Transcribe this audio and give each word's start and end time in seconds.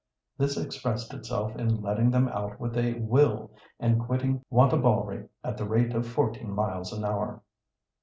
This 0.35 0.57
expressed 0.57 1.13
itself 1.13 1.55
in 1.55 1.79
letting 1.83 2.09
them 2.09 2.27
out 2.29 2.59
with 2.59 2.75
a 2.75 2.93
will 2.95 3.51
and 3.79 3.99
quitting 4.03 4.43
Wantabalree 4.51 5.29
at 5.43 5.57
the 5.57 5.65
rate 5.67 5.93
of 5.93 6.07
fourteen 6.07 6.49
miles 6.49 6.91
an 6.91 7.05
hour. 7.05 7.43